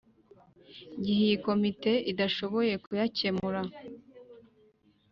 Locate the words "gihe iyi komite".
1.03-1.91